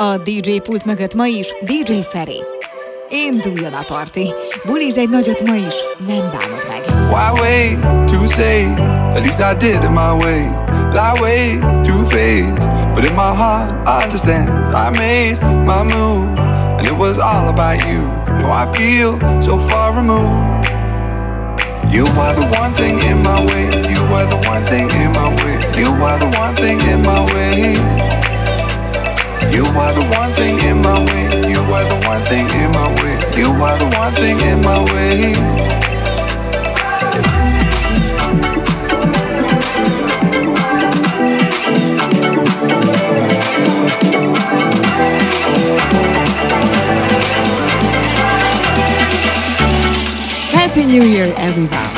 A 0.00 0.16
DJ 0.16 0.60
pult 0.62 0.84
mögött 0.84 1.14
ma 1.14 1.26
is 1.26 1.54
DJ 1.64 1.92
Feri. 2.10 2.42
Induljon 3.08 3.72
a 3.72 3.84
parti. 3.88 4.32
Buliz 4.66 4.96
egy 4.96 5.08
nagyot 5.08 5.46
ma 5.46 5.54
is, 5.54 5.74
nem 6.06 6.16
bánod 6.16 6.64
meg. 6.68 6.82
Why 7.10 7.40
wait 7.40 7.78
to 8.06 8.26
say, 8.26 8.64
at 9.14 9.22
least 9.24 9.40
I 9.40 9.54
did 9.58 9.82
it 9.82 9.90
my 9.90 10.24
way. 10.24 10.40
Lie 10.92 11.20
way 11.20 11.58
too 11.82 12.06
faced, 12.06 12.70
but 12.94 13.04
in 13.08 13.14
my 13.14 13.34
heart 13.40 13.88
I 13.88 14.04
understand. 14.04 14.48
I 14.74 14.90
made 14.98 15.38
my 15.64 15.82
move, 15.82 16.38
and 16.76 16.86
it 16.86 16.96
was 16.96 17.18
all 17.18 17.48
about 17.48 17.84
you. 17.86 18.02
Now 18.26 18.62
I 18.62 18.66
feel 18.76 19.18
so 19.42 19.58
far 19.58 19.96
removed. 19.96 20.68
You 21.90 22.06
are 22.06 22.34
the 22.34 22.46
one 22.60 22.72
thing 22.74 23.00
in 23.10 23.22
my 23.22 23.40
way. 23.46 23.66
You 23.92 24.02
are 24.14 24.26
the 24.26 24.40
one 24.48 24.64
thing 24.66 24.90
in 24.90 25.10
my 25.12 25.28
way. 25.40 25.56
You 25.82 25.90
are 26.04 26.18
the 26.18 26.30
one 26.38 26.54
thing 26.54 26.80
in 26.92 27.02
my 27.02 27.20
way. 27.34 27.97
You 29.58 29.64
are 29.64 29.92
the 29.92 30.04
one 30.16 30.32
thing 30.34 30.56
in 30.60 30.80
my 30.82 31.04
way. 31.04 31.50
You 31.50 31.58
are 31.58 31.82
the 31.82 32.06
one 32.06 32.22
thing 32.26 32.48
in 32.48 32.70
my 32.70 32.94
way. 33.02 33.16
You 33.36 33.48
are 33.50 33.76
the 33.76 33.90
one 33.98 34.14
thing 34.14 34.38
in 34.38 34.62
my 34.62 34.78
way. 34.92 35.34
Happy 50.52 50.84
New 50.84 51.02
Year, 51.02 51.34
everyone! 51.36 51.97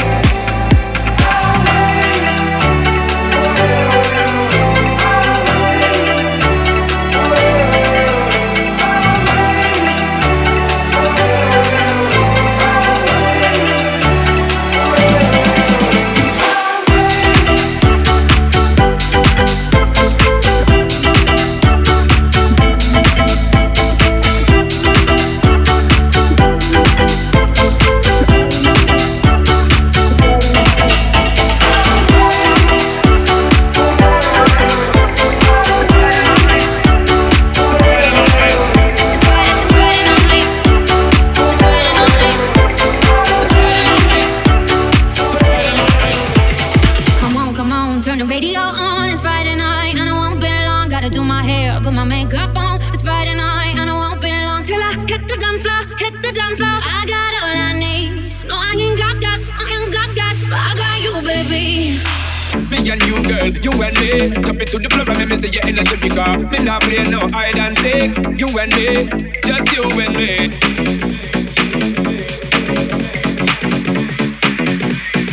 me 65.31 65.37
say 65.37 65.49
you're 65.49 65.67
innocent 65.69 66.01
because 66.01 66.37
me 66.51 66.63
not 66.65 66.81
play 66.81 67.03
no 67.03 67.19
hide 67.31 67.57
and 67.57 67.75
seek. 67.77 68.15
You 68.37 68.47
and 68.59 68.75
me, 68.75 69.07
just 69.45 69.71
you 69.71 69.83
and 69.83 70.15
me. 70.15 70.49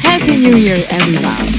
Happy 0.00 0.36
New 0.36 0.56
Year, 0.56 0.76
everyone. 0.90 1.57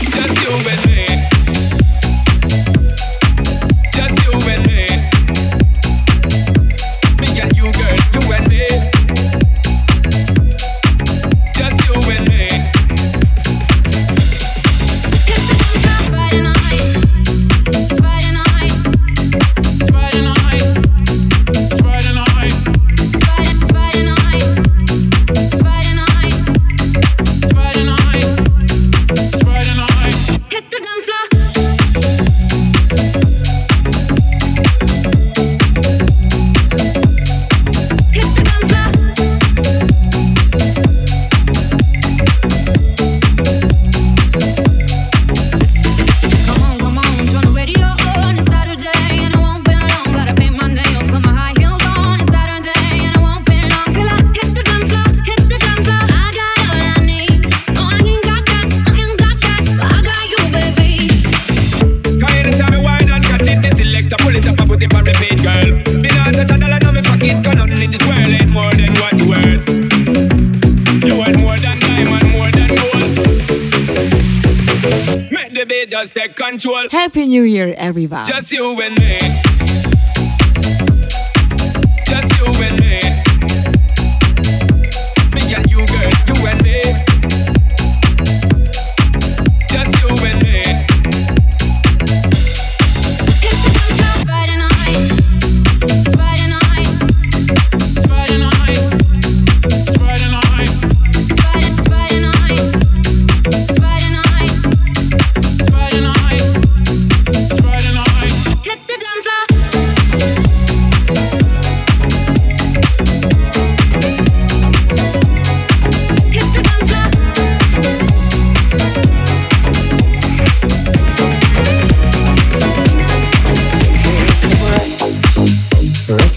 Control. 76.35 76.89
Happy 76.89 77.25
New 77.25 77.43
Year, 77.43 77.73
everyone. 77.77 78.25
Just 78.25 78.51
you 78.51 78.79
and 78.81 78.97
me. 78.97 79.88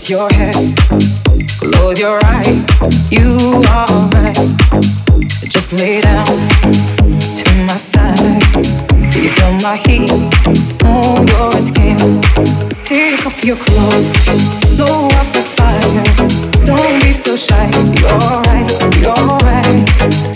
Rest 0.02 0.10
your 0.10 0.28
head, 0.32 0.76
close 1.60 2.00
your 2.00 2.18
eyes. 2.24 2.58
You 3.08 3.62
are 3.70 4.08
right. 4.10 4.34
Just 5.48 5.72
lay 5.74 6.00
down 6.00 6.26
to 6.26 7.64
my 7.68 7.76
side. 7.76 8.42
You 9.14 9.28
feel 9.30 9.52
my 9.62 9.76
heat 9.76 10.10
on 10.82 11.28
your 11.28 11.52
skin? 11.60 12.20
Take 12.84 13.24
off 13.24 13.44
your 13.44 13.54
clothes, 13.54 14.26
blow 14.74 15.06
up 15.06 15.28
the 15.34 15.44
fire. 15.54 16.02
Don't 16.64 17.02
be 17.02 17.12
so 17.12 17.36
shy. 17.36 17.70
You're 18.00 18.42
right, 18.50 18.68
you're 18.98 19.36
right. 19.46 19.86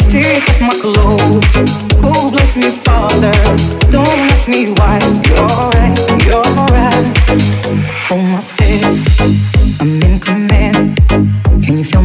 Take 0.08 0.48
off 0.48 0.60
my 0.60 0.76
clothes. 0.80 1.44
Oh, 2.04 2.30
bless 2.30 2.56
me, 2.56 2.70
Father. 2.70 3.32
Don't 3.90 4.20
ask 4.30 4.46
me 4.48 4.70
why. 4.74 5.00
You're 5.26 5.70
right, 5.74 6.24
you're 6.24 6.66
right. 6.66 6.76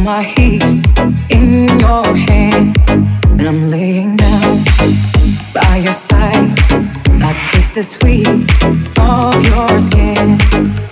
My 0.04 0.22
heat 0.22 0.62
in 1.30 1.78
your 1.78 2.04
hands? 2.16 2.76
And 2.88 3.46
I'm 3.46 3.70
laying 3.70 4.16
down 4.16 4.64
by 5.54 5.76
your 5.76 5.92
side. 5.92 6.58
I 7.22 7.32
taste 7.46 7.74
the 7.74 7.82
sweet 7.82 8.26
of 8.98 9.34
your 9.46 9.80
skin. 9.80 10.38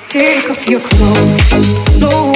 Take 0.08 0.50
off 0.50 0.68
your 0.68 0.80
clothes, 0.80 1.98
blow 1.98 2.32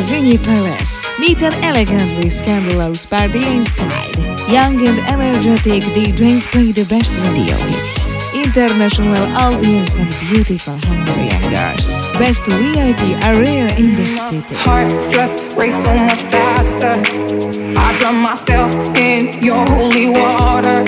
Zrínyi 0.00 0.36
Palace. 0.44 1.08
Meet 1.18 1.42
an 1.42 1.54
elegantly 1.64 2.28
scandalous 2.28 3.06
party 3.06 3.42
inside. 3.56 4.16
Young 4.48 4.76
and 4.86 4.98
energetic 5.08 5.82
the 5.94 6.12
DJs 6.12 6.46
play 6.52 6.72
the 6.72 6.84
best 6.84 7.16
radio 7.18 7.56
hits. 7.56 8.04
International 8.34 9.24
audience 9.36 9.98
and 9.98 10.10
beautiful 10.28 10.76
Hungarian 10.84 11.40
girls. 11.50 12.04
Best 12.18 12.44
VIP 12.46 13.16
area 13.24 13.72
in 13.76 13.96
the 13.96 14.06
city. 14.06 14.54
Heart 14.56 14.92
just 15.10 15.40
race 15.56 15.82
so 15.82 15.94
much 15.96 16.20
faster. 16.28 17.00
I 17.78 17.96
drown 17.98 18.16
myself 18.16 18.72
in 18.98 19.42
your 19.42 19.64
holy 19.66 20.08
water. 20.10 20.84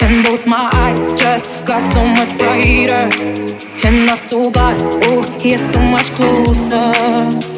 And 0.00 0.24
both 0.24 0.46
my 0.46 0.70
eyes 0.74 1.06
just 1.20 1.66
got 1.66 1.84
so 1.84 2.06
much 2.06 2.38
brighter. 2.38 3.10
And 3.84 4.06
my 4.06 4.14
soul 4.14 4.50
got, 4.50 4.76
oh, 5.10 5.22
here 5.40 5.58
so 5.58 5.80
much 5.80 6.06
closer. 6.12 7.57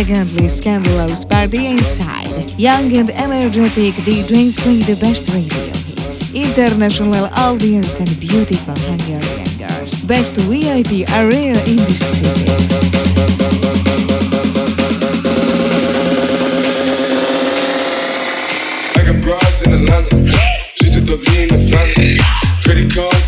elegantly 0.00 0.48
scandalous 0.48 1.26
party 1.26 1.66
inside. 1.66 2.50
Young 2.58 2.90
and 2.96 3.10
energetic 3.10 3.94
the 3.96 4.22
DJs 4.22 4.58
play 4.58 4.80
the 4.80 4.96
best 4.98 5.28
radio 5.34 5.52
hits. 5.84 6.32
International 6.34 7.26
audience 7.36 8.00
and 8.00 8.08
beautiful 8.18 8.74
Hungarian 8.76 9.50
girls. 9.58 10.06
Best 10.06 10.38
VIP 10.38 11.06
area 11.10 11.52
in 11.68 11.76
the 11.84 11.96
city. 12.00 12.46
I 18.96 19.04
got 19.04 19.66
in 19.66 19.74
Atlanta. 19.74 20.26
She 20.76 20.88
cannonball. 22.88 23.19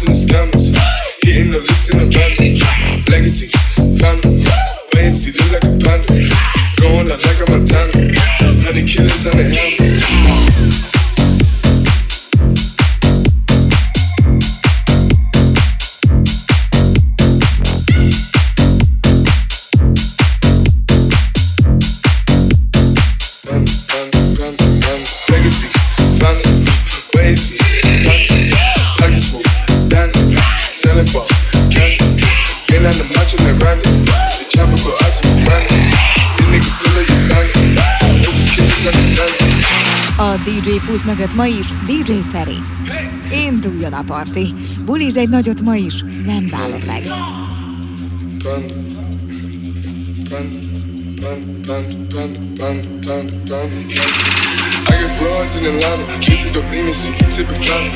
DJ 40.44 40.86
pult 40.86 41.04
mögött 41.04 41.34
ma 41.34 41.46
is 41.46 41.66
DJ 41.86 42.12
Feri. 42.12 42.58
Induljon 43.46 43.92
a 43.92 44.02
parti. 44.02 44.54
Buliz 44.84 45.16
egy 45.16 45.28
nagyot 45.28 45.60
ma 45.60 45.74
is, 45.74 46.02
nem 46.24 46.46
bánod 46.50 46.86
meg. 46.86 47.02
Panda. 48.42 48.74
Panda. 50.28 50.81
I 51.22 51.38
got 51.38 51.38
broads 55.22 55.54
in 55.62 55.70
Atlanta, 55.70 56.02
Doreen 56.50 56.90
and 56.90 56.98
shit, 56.98 57.14
sipping 57.30 57.62
fountain. 57.62 57.94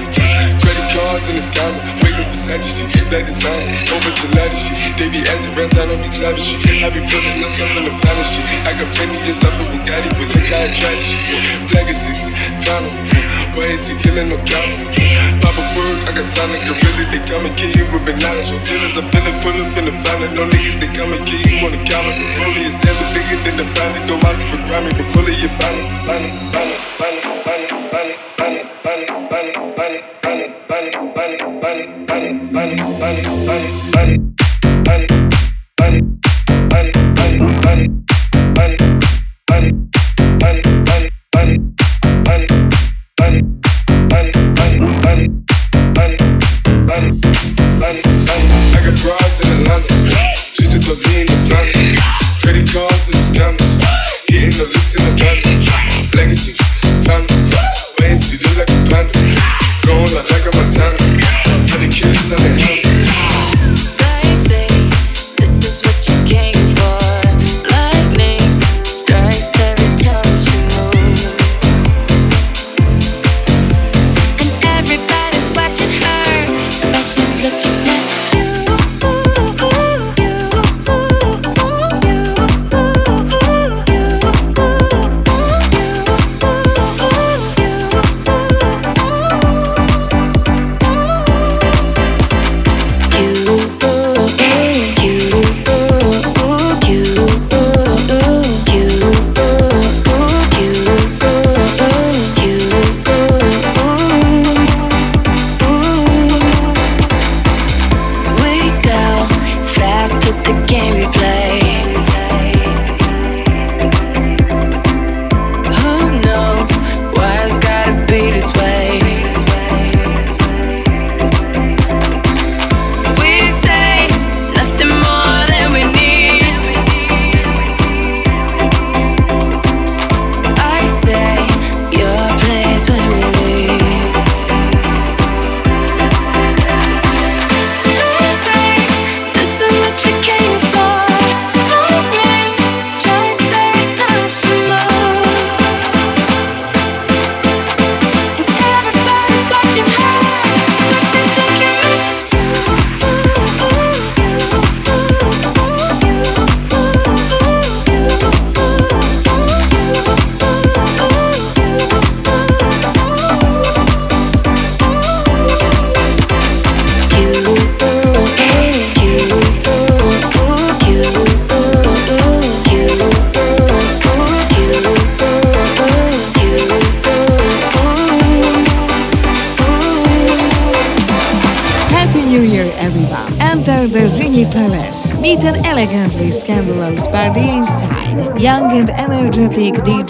Credit 0.62 0.87
cards 0.95 1.26
in 1.26 1.35
the 1.35 1.42
scammers, 1.42 1.83
waiting 2.06 2.23
for 2.23 2.38
Santa 2.38 2.71
shit, 2.71 2.87
that 3.11 3.26
design, 3.26 3.66
of 3.66 3.99
ladder 4.30 4.54
shit. 4.54 4.78
They 4.95 5.11
be 5.11 5.26
acting 5.26 5.59
rent, 5.59 5.75
I 5.75 5.90
don't 5.90 5.99
be 5.99 6.11
clever 6.14 6.38
shit. 6.38 6.87
I 6.87 6.88
be 6.95 7.02
putting 7.02 7.42
myself 7.42 7.75
on 7.75 7.90
the 7.90 7.95
planet 7.99 8.30
shit. 8.30 8.47
I 8.62 8.71
got 8.78 8.95
plenty 8.95 9.18
of 9.18 9.35
stuff 9.35 9.59
with 9.59 9.75
Bugatti, 9.75 10.06
but 10.14 10.30
look 10.30 10.47
how 10.47 10.62
I 10.62 10.71
try 10.71 10.95
shit. 11.02 11.18
Legacies, 11.75 12.30
found 12.62 12.87
them. 12.87 12.95
Why 13.59 13.75
is 13.75 13.90
he 13.90 13.99
killing 14.06 14.30
no 14.30 14.38
count? 14.47 14.87
Papa 15.42 15.66
word, 15.75 15.99
I 16.06 16.14
got 16.14 16.30
Sonic 16.30 16.62
Gorilla, 16.62 17.04
they 17.11 17.18
come 17.26 17.42
and 17.42 17.54
kill 17.59 17.75
you 17.75 17.90
with 17.90 18.06
bananas. 18.06 18.54
So 18.54 18.56
feelings, 18.62 18.95
I'm 18.95 19.02
feeling, 19.11 19.35
pull 19.42 19.59
up 19.59 19.75
in 19.83 19.85
the 19.90 19.95
fountain. 20.06 20.30
No 20.38 20.47
niggas, 20.47 20.78
they 20.78 20.95
come 20.95 21.11
and 21.11 21.23
kill 21.26 21.42
you 21.42 21.66
on 21.66 21.75
the 21.75 21.83
counter. 21.83 22.14
Rollie 22.38 22.71
is 22.71 22.78
dancing 22.78 23.15
bigger 23.16 23.40
than 23.44 23.56
the 23.56 23.66
bounty. 23.73 24.00
Go 24.06 24.14
out 24.28 24.37
to 24.37 24.44
the 24.52 24.58
Grammy, 24.68 24.92
but 24.92 25.06
fully 25.12 25.35
your 25.40 25.52
bounty, 25.56 25.82
bounty, 26.04 26.28
bounty. 26.52 26.87
Credit 33.96 34.25
hitting 54.57 54.73
the 54.73 54.96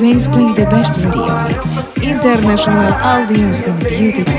DJs 0.06 0.32
play 0.32 0.52
the 0.52 0.70
best 0.70 1.02
radio 1.02 1.34
hits. 1.48 1.80
International 2.00 2.92
audience 3.02 3.66
and 3.66 3.80
beautiful 3.88 4.35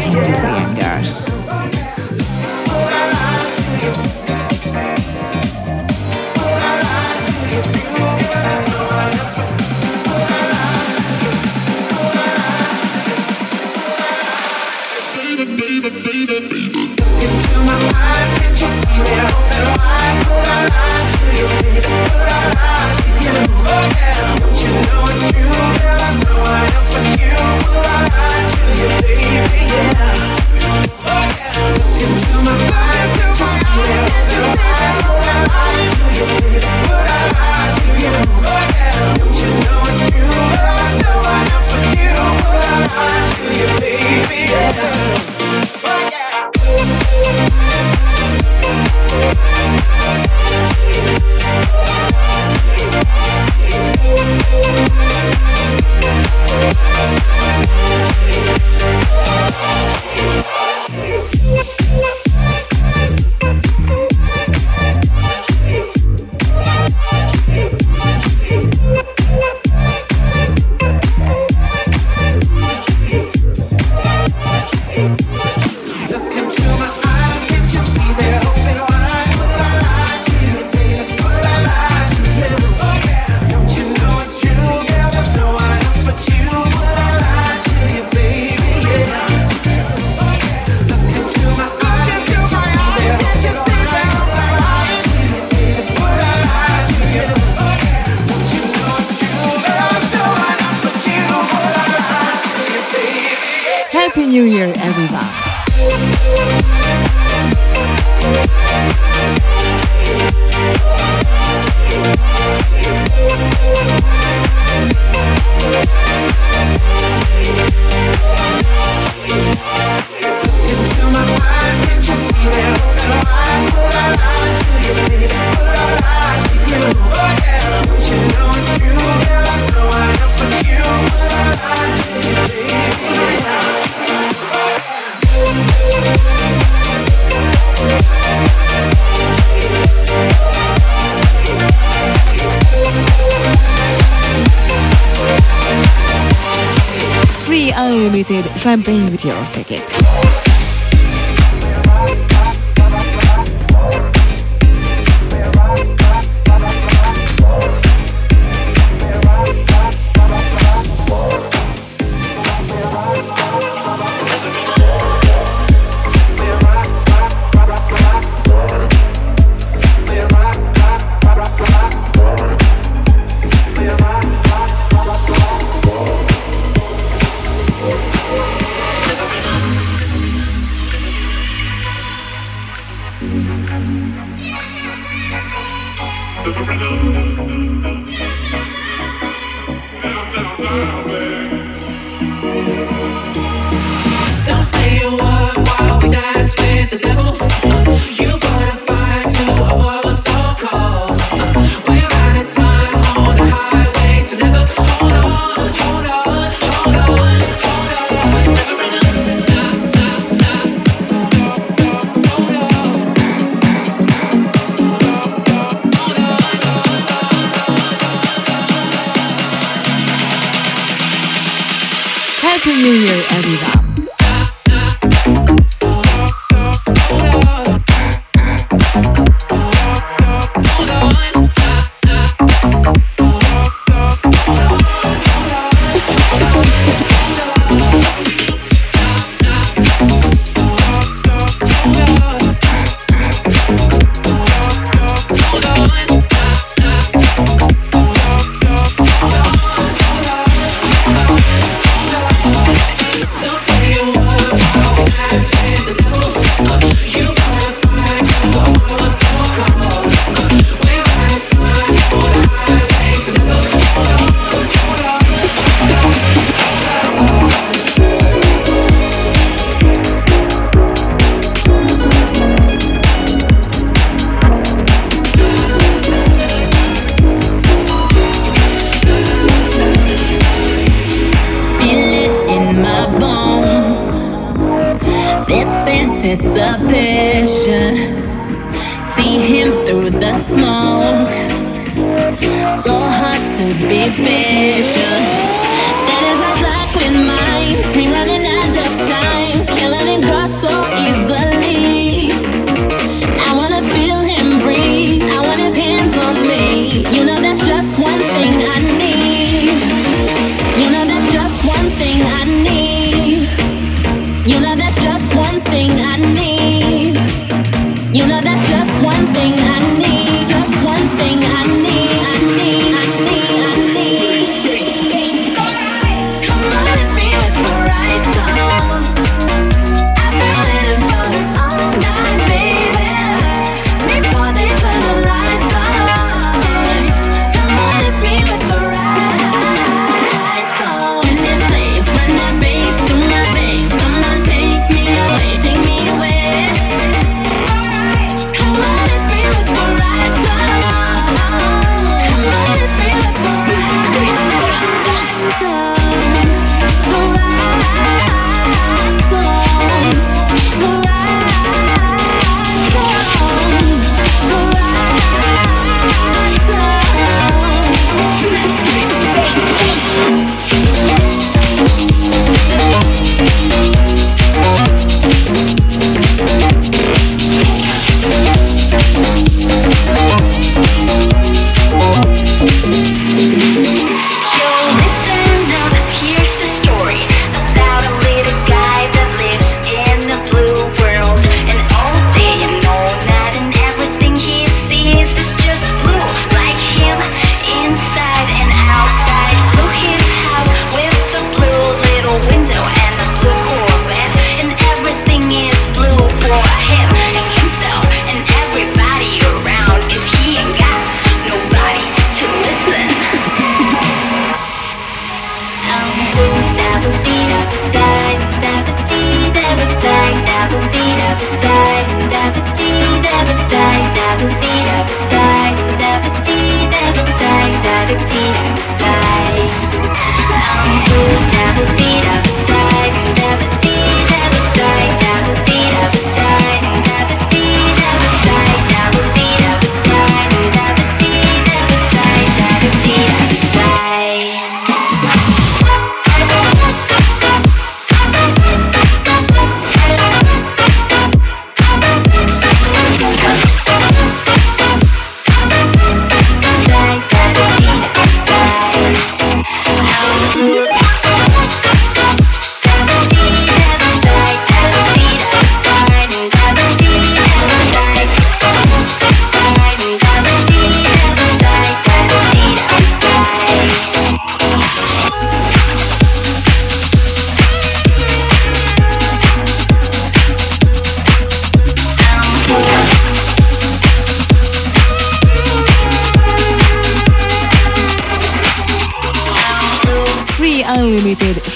unlimited 148.30 148.60
champagne 148.60 149.12
with 149.12 149.24
your 149.24 149.46
ticket. 149.46 150.47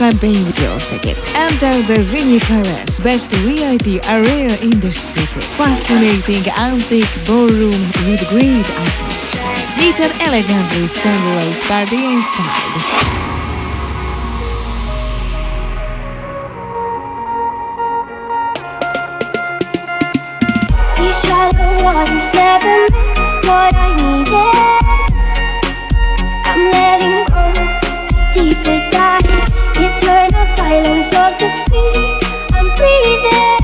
Fabian 0.01 0.49
your 0.57 0.79
ticket. 0.89 1.21
Enter 1.37 1.77
the 1.85 2.01
Zrínyi 2.01 2.39
Palace, 2.41 2.99
best 2.99 3.29
VIP 3.45 4.01
area 4.09 4.49
in 4.63 4.79
the 4.79 4.91
city. 4.91 5.41
Fascinating 5.61 6.41
antique 6.57 7.13
ballroom 7.27 7.81
with 8.09 8.27
great 8.29 8.67
atmosphere. 8.81 9.45
Meet 9.77 9.99
an 9.99 10.11
elegantly 10.25 10.87
scandalous 10.87 11.61
party 11.67 11.97
inside. 11.97 13.11
what 23.45 23.75
I 23.75 23.93
needed. 24.01 24.55
I'm 26.49 26.61
letting 26.73 27.21
go 27.29 27.43
deeper 28.33 28.80
silence 30.71 31.13
of 31.13 31.37
the 31.37 31.49
sea. 31.49 32.27
I'm 32.55 32.67
breathing. 32.75 33.60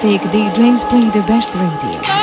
take 0.00 0.22
the 0.30 0.50
drinks, 0.54 0.84
play 0.84 1.10
the 1.10 1.24
best 1.26 1.54
radio. 1.54 2.17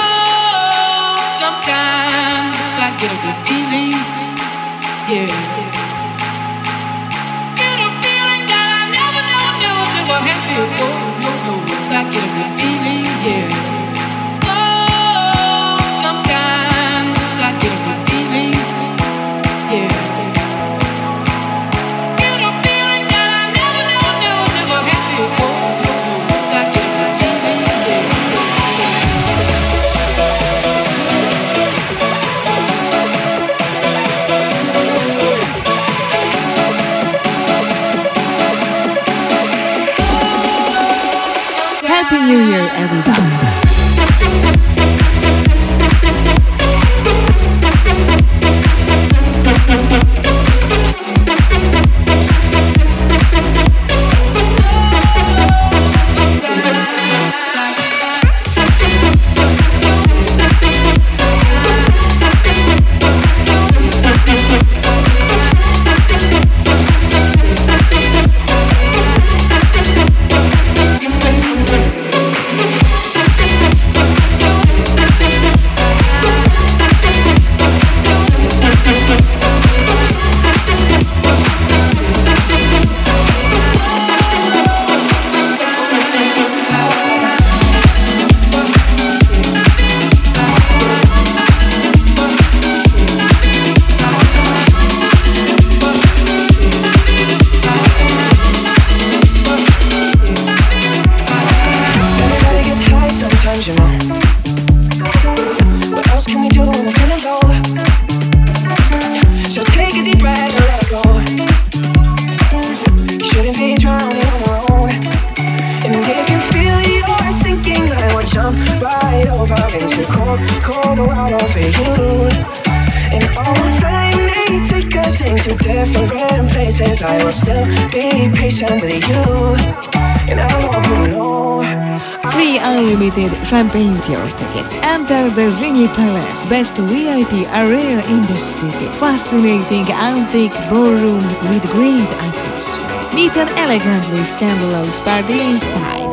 Best 136.50 136.78
VIP 136.78 137.48
area 137.52 138.04
in 138.08 138.22
the 138.28 138.38
city. 138.38 138.88
Fascinating 139.00 139.90
antique 139.92 140.54
ballroom 140.70 141.24
with 141.50 141.64
great 141.72 142.10
atmosphere. 142.28 143.16
Meet 143.16 143.38
an 143.38 143.50
elegantly 143.58 144.24
scandalous 144.24 145.00
party 145.00 145.40
inside. 145.42 146.06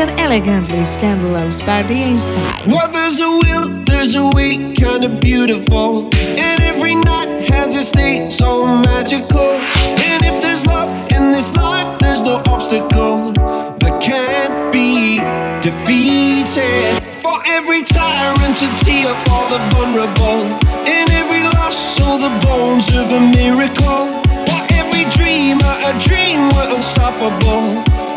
Palace. 0.00 0.10
Meet 0.10 0.10
an 0.12 0.20
elegantly 0.20 0.84
scandalous 0.84 1.60
by 1.60 1.82
the 1.82 2.02
inside. 2.02 2.66
Well, 2.66 2.88
there's 2.90 3.20
a 3.20 3.28
will, 3.28 3.84
there's 3.84 4.14
a 4.14 4.28
way, 4.30 4.72
kinda 4.74 5.08
beautiful. 5.20 6.08
And 6.38 6.60
every 6.62 6.94
night 6.94 7.50
has 7.50 7.74
its 7.76 7.90
day, 7.90 8.28
so 8.30 8.66
magical. 8.66 9.60
And 10.08 10.24
if 10.24 10.40
there's 10.42 10.66
love 10.66 10.88
in 11.12 11.32
this 11.32 11.54
life, 11.56 11.98
there's 11.98 12.22
no 12.22 12.42
obstacle 12.48 13.32
that 13.80 14.00
can't 14.00 14.72
be 14.72 15.18
defeated. 15.60 17.02
For 17.22 17.38
every 17.48 17.82
tyrant 17.82 18.56
to 18.58 18.68
tear 18.84 19.14
for 19.26 19.44
the 19.52 19.60
vulnerable. 19.70 20.40
In 20.86 21.10
every 21.12 21.42
loss, 21.54 21.76
so 21.76 22.16
the 22.16 22.30
bones 22.46 22.88
of 22.96 23.12
a 23.12 23.20
miracle. 23.20 24.22
For 24.46 24.60
every 24.80 25.04
dreamer, 25.16 25.74
a 25.84 25.92
dream 25.98 26.48
we're 26.54 26.74
unstoppable. 26.76 27.99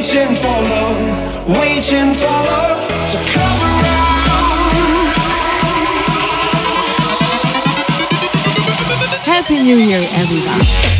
waiting 0.00 0.34
for 0.34 0.46
love, 0.46 1.46
waiting 1.46 2.14
for 2.14 2.24
love 2.24 2.80
to 3.10 3.18
come 3.32 3.60
around. 3.60 4.00
Happy 9.26 9.62
New 9.62 9.76
Year, 9.76 10.02
everyone. 10.16 10.99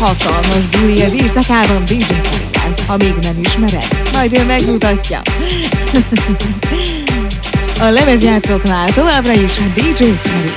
Hatalmas 0.00 0.66
buli 0.70 1.02
az 1.02 1.14
éjszakában 1.14 1.84
DJ 1.84 2.02
Felel. 2.02 2.74
Ha 2.86 2.96
még 2.96 3.14
nem 3.22 3.40
ismered, 3.40 4.10
majd 4.12 4.38
ő 4.38 4.44
megmutatja. 4.44 5.20
A 7.80 7.90
lemezjátszóknál 7.90 8.92
továbbra 8.92 9.32
is 9.32 9.52
DJ 9.74 10.04
Feri. 10.04 10.49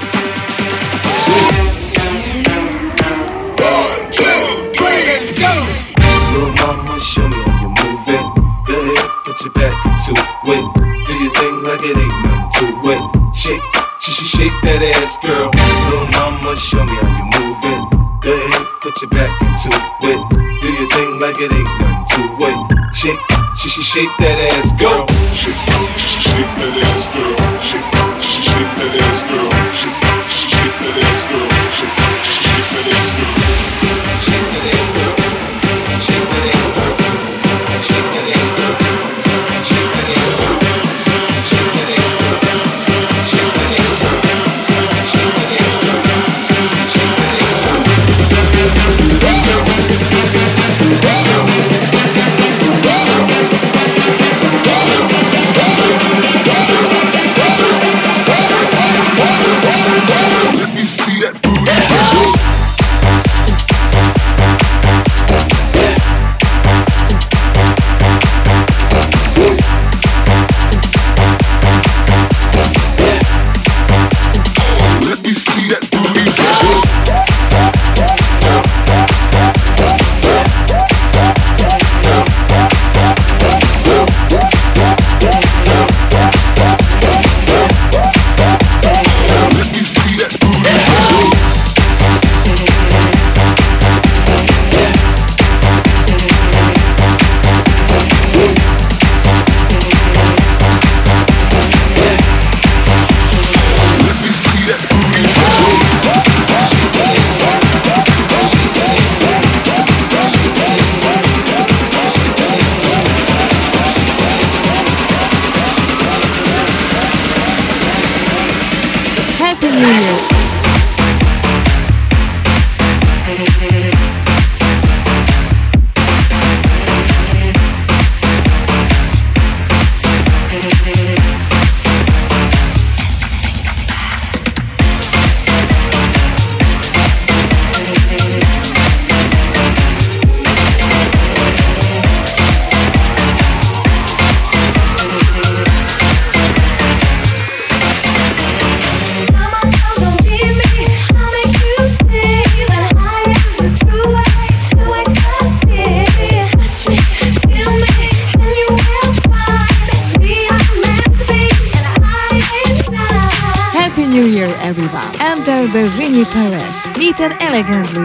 Shake 23.94 24.10
that 24.18 24.40
ass, 24.58 24.63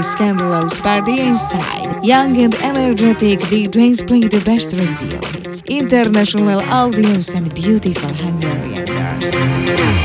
scandalous 0.09 0.79
party 0.79 1.21
inside. 1.21 2.05
Young 2.05 2.37
and 2.39 2.55
energetic 2.57 3.41
DJs 3.41 4.07
play 4.07 4.27
the 4.27 4.41
best 4.45 4.75
radio 4.75 5.21
hits. 5.33 5.63
International 5.69 6.61
audience 6.61 7.35
and 7.35 7.53
beautiful 7.55 8.09
Hungarian 8.09 8.87
girls. 8.87 9.98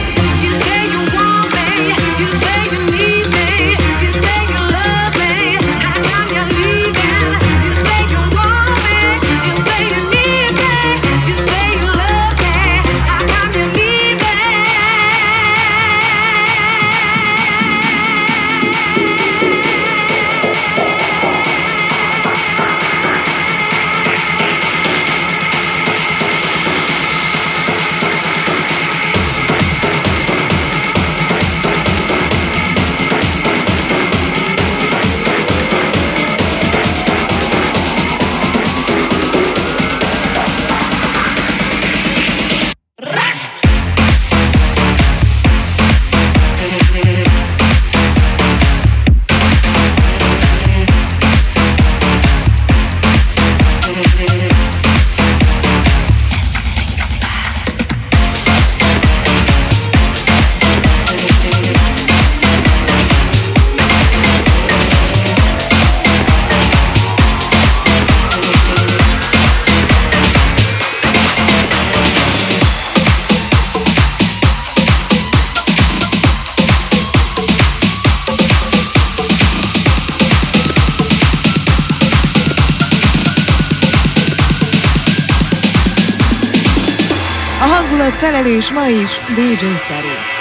vez 88.54 88.70
mais 88.72 89.10
DJ 89.36 89.66
Ferry. 89.88 90.33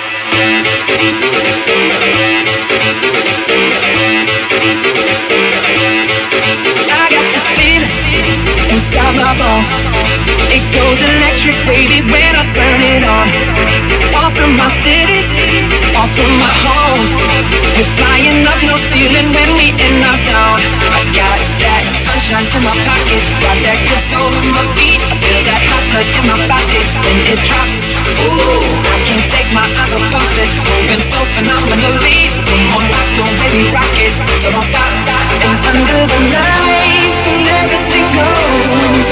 our. 9.22 9.62
It 10.52 10.64
goes 10.74 11.00
electric, 11.00 11.56
baby, 11.64 12.02
when 12.10 12.32
I 12.36 12.44
turn 12.44 12.80
it 12.82 13.04
on. 13.06 13.26
Off 14.12 14.34
from 14.36 14.52
my 14.58 14.68
city, 14.68 15.24
off 15.96 16.10
from 16.12 16.28
my 16.36 16.50
home. 16.50 17.06
We're 17.72 17.88
flying 17.96 18.44
up, 18.44 18.60
no 18.68 18.76
ceiling 18.76 19.32
when 19.32 19.50
we 19.56 19.72
in 19.72 20.04
our 20.04 20.18
zone. 20.18 20.60
I 20.92 21.00
got 21.16 21.38
that 21.64 21.84
sunshine 21.96 22.44
in 22.44 22.62
my 22.66 22.74
pocket, 22.84 23.22
got 23.40 23.56
that 23.64 23.78
good 23.88 24.02
soul 24.02 24.28
in 24.28 24.48
my 24.52 24.64
feet. 24.76 25.00
I 25.08 25.16
feel 25.16 25.40
that 25.48 25.60
hot 25.70 25.84
blood 25.88 26.08
in 26.12 26.24
my 26.28 26.36
body 26.52 26.80
when 27.00 27.16
it 27.32 27.40
drops. 27.48 27.88
Ooh, 28.28 28.60
I 28.92 28.98
can't 29.08 29.24
take 29.24 29.48
my 29.56 29.64
eyes 29.64 29.92
off 29.96 30.04
of 30.04 30.32
it. 30.36 30.50
Moving 30.68 31.00
so 31.00 31.18
phenomenally, 31.32 32.28
come 32.44 32.76
on, 32.76 32.84
rock, 32.92 33.08
don't 33.16 33.36
let 33.40 33.52
me 33.56 33.66
rock 33.72 33.96
it. 33.96 34.12
So 34.36 34.52
don't 34.52 34.66
stop, 34.66 34.90
stop. 35.08 35.26
And 35.40 35.56
under 35.64 36.00
the 36.12 36.20
lights, 36.28 37.20
when 37.24 37.40
everything 37.48 38.06
goes. 38.12 39.11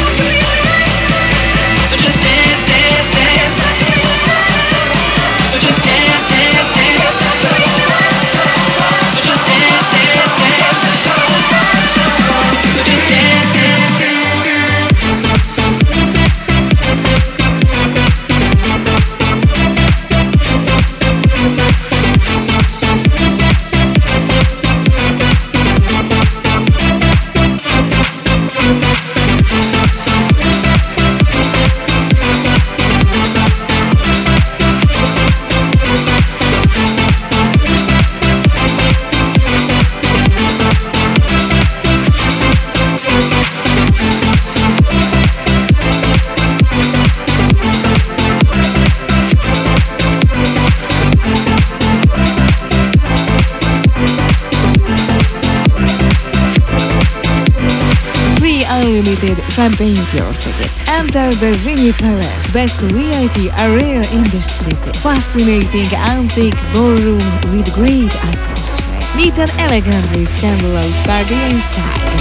Limited 58.91 59.37
champagne 59.49 59.95
tour 60.07 60.33
ticket. 60.33 60.89
Enter 60.89 61.31
the 61.39 61.55
Zrínyi 61.55 61.93
Palace, 61.97 62.51
best 62.51 62.81
VIP 62.81 63.47
area 63.57 64.03
in 64.11 64.23
the 64.31 64.41
city. 64.41 64.91
Fascinating 64.99 65.87
antique 65.95 66.59
ballroom 66.73 67.23
with 67.55 67.73
great 67.73 68.13
atmosphere. 68.25 69.15
Meet 69.15 69.37
an 69.39 69.49
elegantly 69.59 70.25
scandalous 70.25 71.01
party 71.03 71.35
inside. 71.55 72.20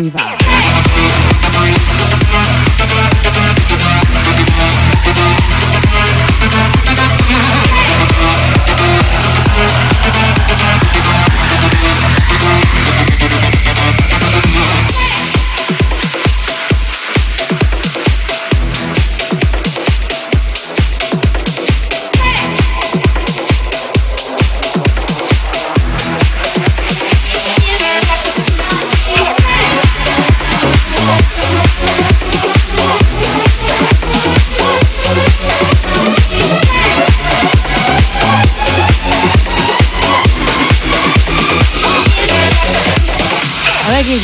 Revival. 0.00 0.29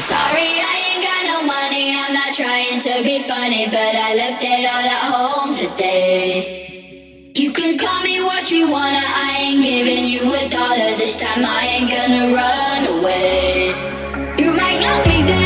Sorry, 0.00 0.46
I 0.62 0.74
ain't 0.86 1.02
got 1.02 1.22
no 1.26 1.38
money. 1.42 1.90
I'm 1.90 2.14
not 2.14 2.32
trying 2.32 2.78
to 2.78 3.02
be 3.02 3.18
funny, 3.26 3.66
but 3.66 3.94
I 3.98 4.14
left 4.14 4.44
it 4.44 4.62
all 4.62 4.86
at 4.86 5.02
home 5.10 5.52
today. 5.52 7.32
You 7.34 7.52
can 7.52 7.78
call 7.78 8.02
me 8.04 8.22
what 8.22 8.50
you 8.52 8.70
wanna. 8.70 9.02
I 9.02 9.38
ain't 9.40 9.62
giving 9.62 10.06
you 10.06 10.22
a 10.22 10.48
dollar 10.48 10.94
this 10.96 11.18
time. 11.18 11.44
I 11.44 11.66
ain't 11.66 11.90
gonna 11.90 12.32
run 12.32 13.00
away. 13.00 13.74
You 14.38 14.52
might 14.52 14.80
not 14.80 15.04
be 15.04 15.22
there. 15.22 15.45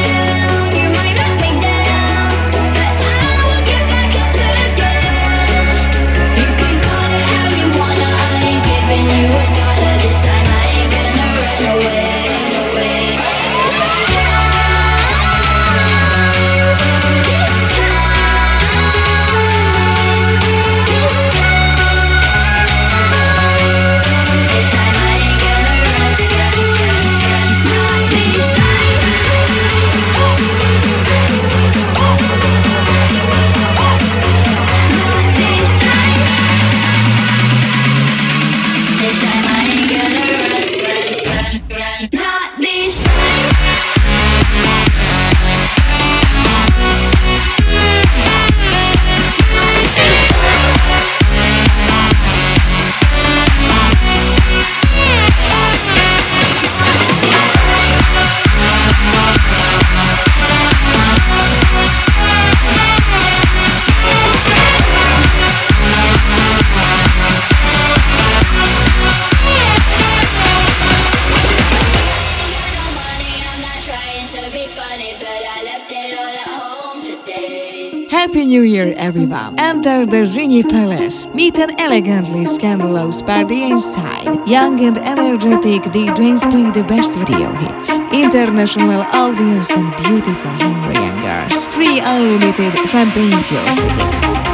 New 78.50 78.62
Year, 78.62 78.92
everyone! 78.96 79.54
Enter 79.60 80.04
the 80.04 80.26
Zrínyi 80.26 80.68
Palace. 80.68 81.28
Meet 81.32 81.56
an 81.58 81.70
elegantly 81.78 82.44
scandalous 82.44 83.22
party 83.22 83.70
inside. 83.70 84.26
Young 84.44 84.80
and 84.84 84.98
energetic 84.98 85.82
DJs 85.94 86.50
play 86.50 86.68
the 86.72 86.82
best 86.82 87.16
radio 87.16 87.52
hits. 87.62 87.90
International 88.12 89.02
audience 89.14 89.70
and 89.70 89.86
beautiful 90.02 90.50
Hungarian 90.58 91.20
girls. 91.22 91.68
Free 91.68 92.00
unlimited 92.00 92.74
champagne 92.88 93.40
tour 93.44 93.62
tickets. 93.76 94.49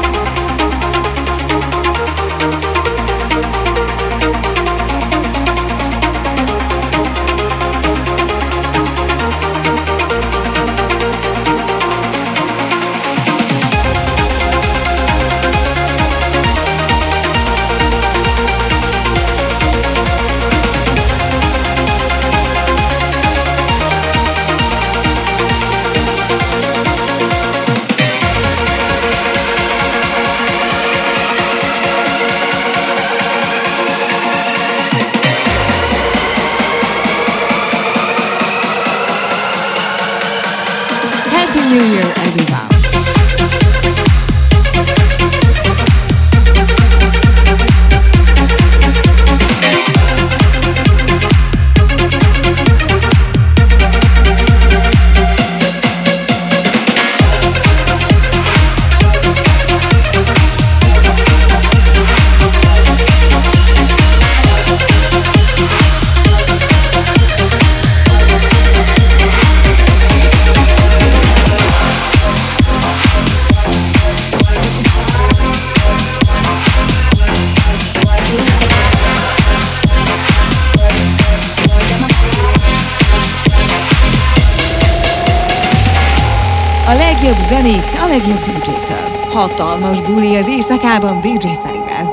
Buli 90.16 90.36
az 90.36 90.48
éjszakában 90.48 91.20
DJ 91.20 91.48
Ferivel. 91.62 92.04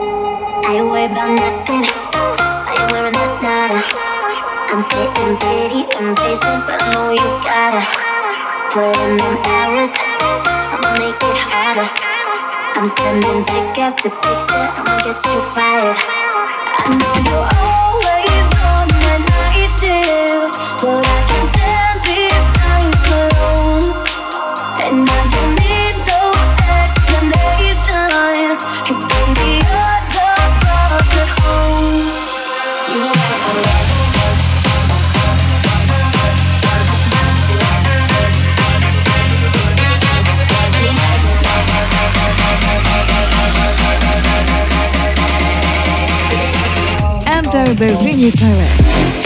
I 0.72 0.82
worry 0.82 1.04
about 1.04 1.40
nothing. 1.40 1.86
I 2.68 2.92
wearing 2.92 3.16
that 3.16 3.42
nada. 3.42 3.80
I'm 4.72 4.82
sitting 4.90 5.38
pretty 5.38 5.82
impatient, 6.00 6.66
but 6.66 6.82
I 6.82 6.92
know 6.92 7.12
you 7.12 7.28
gotta 7.48 7.84
put 8.74 8.96
in 9.04 9.18
them 9.18 9.38
hours. 9.46 9.92
I'ma 10.74 10.92
make 11.00 11.24
it 11.30 11.38
harder. 11.48 11.88
I'm 12.76 12.86
sending 12.86 13.44
pick 13.46 13.78
up 13.88 13.96
to 14.04 14.10
picture. 14.10 14.66
I'ma 14.78 14.96
get 15.06 15.24
you 15.26 15.40
fired. 15.54 15.98
I 16.84 16.92
know 17.00 17.16
you're 17.28 17.50
always 17.72 18.48
on 18.68 18.88
the 19.06 19.16
night 19.32 19.72
shift, 19.80 20.54
but 20.82 21.04
I 21.08 21.20
can't 21.30 21.50
stand 21.56 22.00
these 22.08 22.48
nights 22.60 23.08
alone. 23.22 23.86
And 24.84 25.10
I 25.10 25.22
don't 25.34 25.63
Enter 47.76 47.96
the 47.96 49.23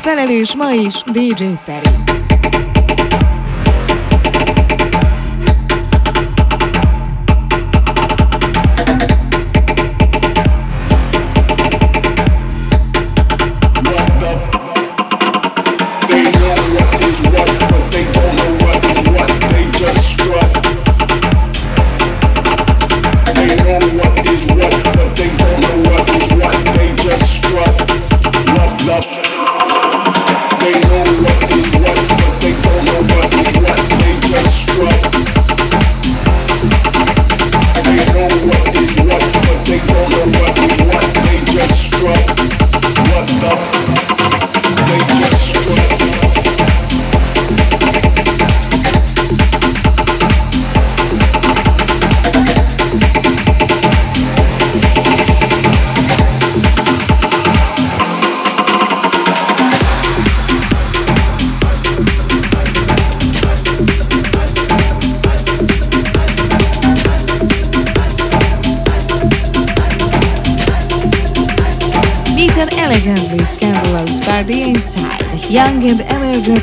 felelős 0.00 0.54
ma 0.54 0.72
is 0.72 1.02
DJ 1.02 1.44
Feri. 1.64 1.95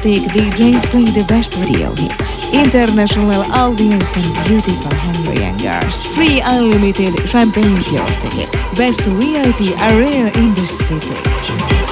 Celtic 0.03 0.31
DJs 0.31 0.85
play 0.87 1.05
the 1.05 1.23
best 1.29 1.55
radio 1.55 1.95
hits, 1.95 2.35
international 2.51 3.41
audience 3.53 4.17
and 4.17 4.45
beautiful 4.45 4.91
Hungarian 4.93 5.55
girls. 5.55 6.05
Free 6.07 6.41
unlimited 6.43 7.17
champagne 7.25 7.77
tour 7.77 8.05
tickets. 8.19 8.65
Best 8.75 9.05
VIP 9.05 9.71
area 9.79 10.27
in 10.35 10.53
the 10.55 10.65
city. 10.65 11.82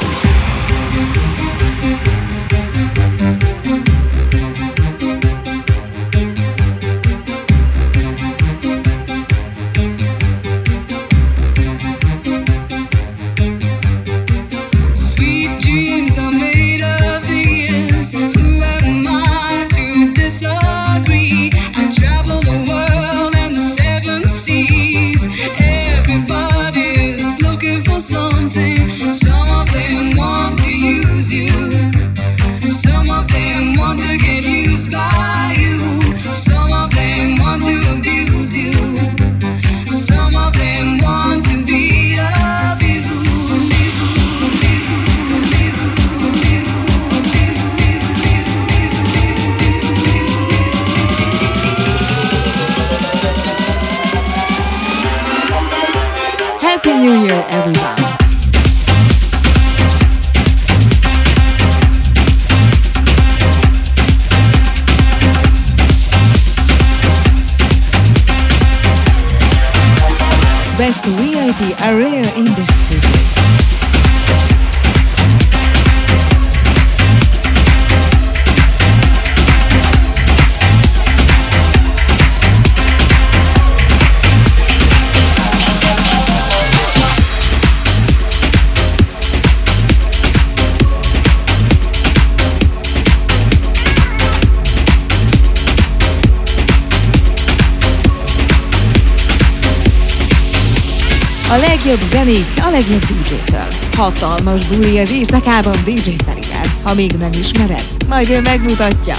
hatalmas 104.02 104.62
buli 104.64 105.00
az 105.00 105.12
éjszakában 105.12 105.78
DJ 105.86 106.10
Ferivel, 106.26 106.66
ha 106.84 106.94
még 106.94 107.12
nem 107.12 107.30
ismered. 107.42 107.84
Majd 108.08 108.30
ő 108.30 108.42
megmutatja. 108.42 109.16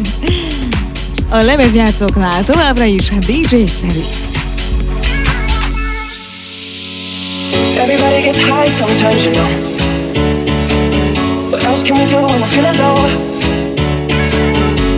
a 1.38 1.38
lemezjátszóknál 1.38 2.44
továbbra 2.44 2.84
is 2.84 3.08
DJ 3.08 3.56
Feri. 3.80 4.04
Everybody 7.78 8.22
gets 8.22 8.38
high 8.38 8.70
sometimes, 8.70 9.24
you 9.24 9.32
know. 9.32 9.50
What 11.50 11.64
else 11.64 11.82
can 11.82 11.96
we 11.96 12.06
do 12.06 12.16
when 12.16 12.40
we're 12.40 12.46
feeling 12.46 12.78
low? 12.78 12.96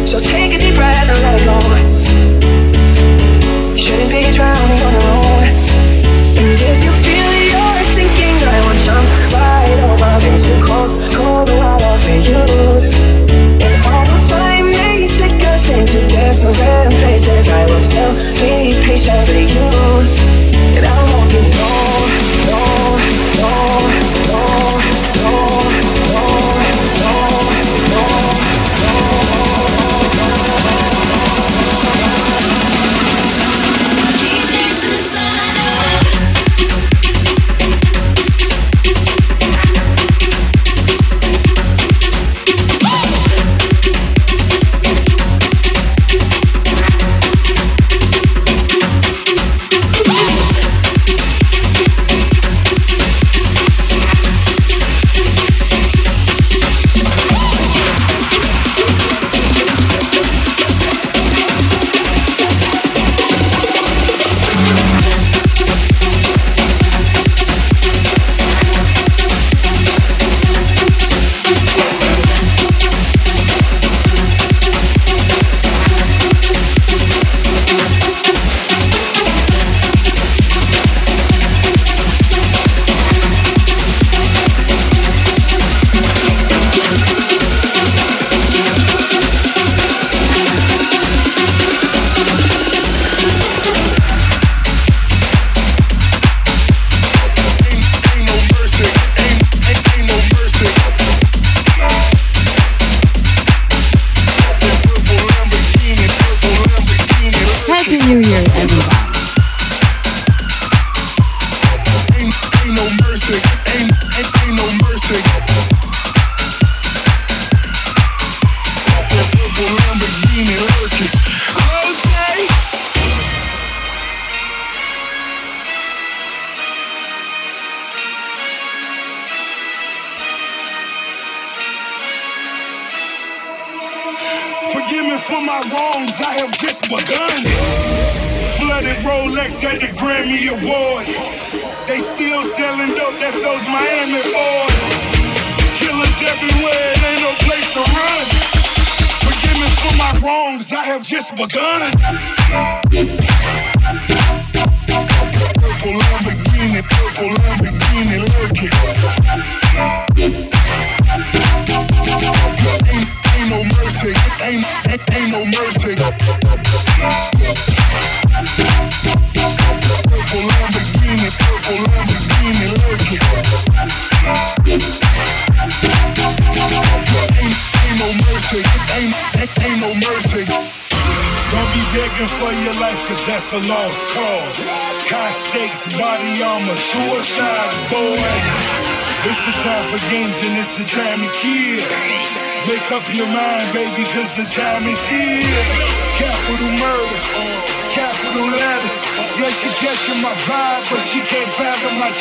So 0.05 0.21
take 0.21 0.55
a 0.55 0.59
deep 0.59 0.75
breath 0.75 1.09
and 1.09 1.21
let 1.23 1.41
it 1.41 1.45
go. 1.45 1.59
You 3.73 3.79
shouldn't 3.79 4.11
be 4.11 4.33
drowning 4.37 4.83
on 4.83 4.93
your 4.93 5.03
own. 5.03 5.28
right 8.89 9.69
for 12.03 12.19
you. 12.29 12.43
And 13.65 13.77
all 13.87 14.05
the 14.05 14.19
time 14.29 14.67
may 14.67 15.09
take 15.09 15.43
us 15.47 15.69
different 16.09 16.95
places, 16.95 17.49
I 17.49 17.67
will 17.67 17.81
still 17.81 18.15
be 18.41 18.75
patient 18.85 19.29
for 19.29 19.39
you. 19.55 19.68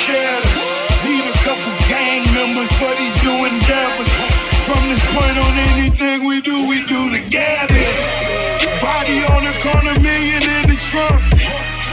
My. 0.05 0.41
Need 1.05 1.25
a 1.25 1.35
couple 1.41 1.73
gang 1.89 2.21
members 2.37 2.69
for 2.77 2.91
these 2.97 3.17
new 3.25 3.39
endeavors. 3.49 4.11
From 4.69 4.81
this 4.85 5.01
point 5.13 5.37
on, 5.41 5.53
anything 5.73 6.27
we 6.27 6.41
do, 6.41 6.67
we 6.67 6.85
do 6.85 7.09
together. 7.09 7.85
Body 8.83 9.17
on 9.33 9.41
the 9.41 9.55
corner, 9.63 9.95
million 10.03 10.43
in 10.43 10.63
the 10.69 10.77
trunk. 10.91 11.21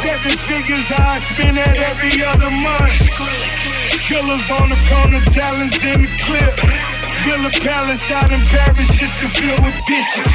Seven 0.04 0.34
figures 0.36 0.84
I 0.92 1.16
spend 1.32 1.56
that 1.56 1.76
every 1.80 2.20
other 2.20 2.52
month. 2.52 2.92
Killers 4.04 4.46
on 4.52 4.68
the 4.68 4.80
corner, 4.90 5.20
talents 5.32 5.80
in 5.80 6.04
the 6.04 6.12
clip. 6.28 6.52
Build 7.24 7.48
a 7.48 7.52
palace 7.64 8.04
out 8.12 8.28
in 8.28 8.42
Paris 8.52 8.90
just 9.00 9.16
to 9.24 9.28
fill 9.32 9.56
with 9.64 9.78
bitches. 9.88 10.28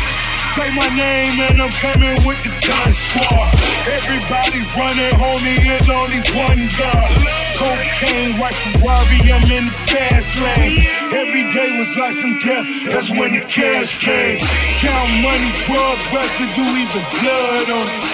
Say 0.58 0.74
my 0.74 0.90
name 0.98 1.38
and 1.54 1.62
I'm 1.62 1.74
coming 1.78 2.18
with 2.26 2.42
the 2.42 2.50
gun 2.66 2.92
squad. 2.92 3.79
Everybody 3.90 4.62
running, 4.78 5.18
homie, 5.18 5.58
there's 5.66 5.90
only 5.90 6.22
one 6.38 6.62
gun. 6.78 7.10
Cocaine, 7.58 8.38
white 8.38 8.54
Ferrari, 8.54 9.18
I'm 9.34 9.42
in 9.50 9.66
the 9.66 9.74
fast 9.90 10.38
lane. 10.46 10.86
Every 11.10 11.50
day 11.50 11.74
was 11.74 11.90
life 11.98 12.22
and 12.22 12.38
death, 12.38 12.70
that's 12.86 13.10
when 13.10 13.34
the 13.34 13.42
cash 13.50 13.98
came. 13.98 14.38
Count 14.78 15.10
money, 15.26 15.50
drug 15.66 15.98
residue, 16.14 16.70
even 16.70 17.02
blood 17.18 17.68
on 17.74 17.88
it. 17.90 18.06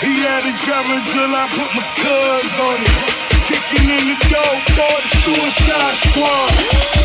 He 0.00 0.16
had 0.24 0.48
a 0.48 0.52
driving 0.64 1.04
till 1.12 1.28
I 1.28 1.44
put 1.60 1.70
my 1.76 1.84
cuz 2.00 2.56
on 2.56 2.80
it. 2.80 2.96
Kicking 3.52 3.92
in 3.92 4.04
the 4.08 4.18
door 4.32 4.54
for 4.72 4.96
the 4.96 5.12
suicide 5.28 5.96
squad. 6.08 6.56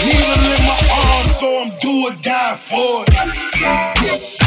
Needle 0.07 0.47
in 0.55 0.63
my 0.63 0.79
arm, 0.95 1.27
so 1.35 1.47
I'm 1.59 1.75
do 1.83 2.07
or 2.07 2.15
die 2.23 2.55
for 2.55 3.03
it. 3.03 4.37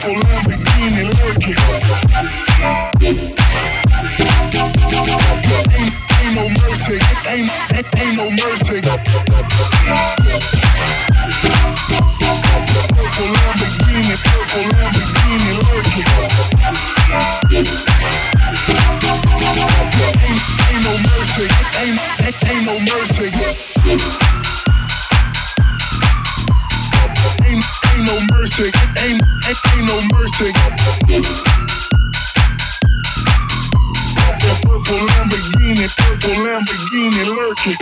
Purple 0.00 0.16
Lamborghini 0.16 1.04
lurking. 1.12 1.60
Ain't, 5.76 5.94
ain't 6.16 6.34
no 6.34 6.44
mercy, 6.48 6.96
ain't, 7.28 7.50
ain't, 8.00 8.16
no 8.16 8.24
mercy. 8.30 8.80
Purple 12.96 13.28
Lamborghini, 13.36 14.16
purple 14.24 14.64
Lamborghini 14.72 15.52
lurking. 15.68 16.08
Ain't, 20.24 20.40
ain't 20.64 20.82
no 20.82 20.92
mercy, 20.96 21.44
ain't, 21.76 22.00
ain't 22.48 22.64
no 22.64 22.74
mercy. 22.88 23.28
Ain't, 27.44 27.64
ain't 27.92 28.04
no 28.06 28.16
mercy, 28.32 28.68
ain't, 29.04 29.29
ain't 29.50 29.86
no 29.86 29.98
mercy. 30.14 30.52
Got 30.52 30.78
that 34.38 34.58
purple 34.62 35.00
Lamborghini, 35.10 35.86
purple 35.96 36.36
Lamborghini 36.44 37.22
lurking. 37.26 37.78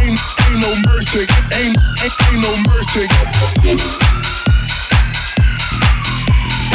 Ain't, 0.00 0.20
ain't 0.46 0.60
no 0.60 0.70
mercy, 0.90 1.20
ain't, 1.20 1.78
ain't, 2.04 2.12
ain't 2.28 2.40
no 2.42 2.52
mercy. 2.68 3.06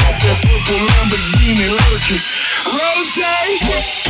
Got 0.02 0.16
that 0.22 0.38
purple 0.42 0.82
Lamborghini 0.90 1.68
lurking. 1.70 2.22
Rose! 2.66 4.01